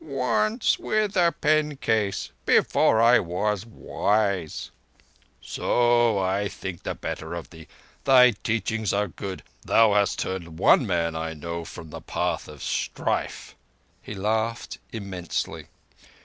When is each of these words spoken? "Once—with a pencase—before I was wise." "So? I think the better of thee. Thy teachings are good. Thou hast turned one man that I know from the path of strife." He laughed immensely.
"Once—with 0.03 1.15
a 1.15 1.31
pencase—before 1.41 2.99
I 2.99 3.19
was 3.19 3.67
wise." 3.67 4.71
"So? 5.41 6.17
I 6.17 6.47
think 6.47 6.81
the 6.81 6.95
better 6.95 7.35
of 7.35 7.51
thee. 7.51 7.67
Thy 8.05 8.31
teachings 8.31 8.93
are 8.93 9.07
good. 9.09 9.43
Thou 9.63 9.93
hast 9.93 10.17
turned 10.17 10.57
one 10.57 10.87
man 10.87 11.13
that 11.13 11.19
I 11.19 11.33
know 11.35 11.63
from 11.65 11.91
the 11.91 12.01
path 12.01 12.47
of 12.47 12.63
strife." 12.63 13.55
He 14.01 14.15
laughed 14.15 14.79
immensely. 14.91 15.67